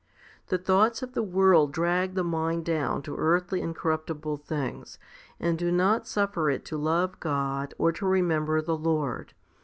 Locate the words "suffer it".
6.07-6.65